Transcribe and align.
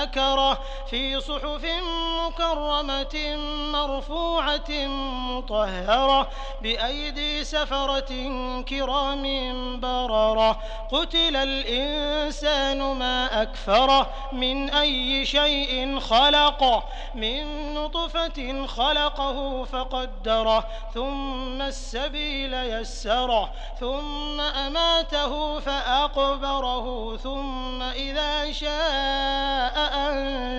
ذكره 0.00 0.58
في 0.90 1.20
صحف 1.20 1.64
مكرمة 2.26 3.36
مرفوعة 3.72 4.70
مطهرة 5.30 6.28
بأيدي 6.62 7.44
سفرة 7.44 8.12
كرام 8.68 9.24
بررة. 9.80 10.60
قتل 10.92 11.36
الإنسان 11.36 12.78
ما 12.78 13.42
أكفره 13.42 14.10
من 14.32 14.70
أي 14.70 15.26
شيء 15.26 16.00
خلقه 16.00 16.84
من 17.14 17.74
نطفة 17.74 18.66
خلقه 18.66 19.64
فقدره 19.64 20.68
ثم 20.94 21.62
السبيل 21.62 22.54
يسره 22.54 23.52
ثم 23.80 24.40
أماته 24.40 25.60
فأقبره. 25.60 27.16
ثم 27.16 27.82
إذا 27.82 28.52
شاء 28.52 29.49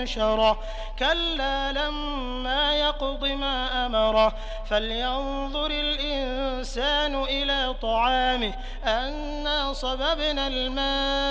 أنشره 0.02 0.60
كلا 1.00 1.72
لما 1.72 2.76
يقض 2.76 3.26
ما 3.26 3.86
أمره 3.86 4.34
فلينظر 4.70 5.72
الإنسان 5.72 7.24
إلى 7.24 7.76
طعامه. 7.82 8.54
أنا 8.86 9.74
صببنا 9.74 10.48
الماء 10.48 11.31